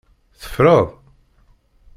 Teffreḍ? 0.39 0.87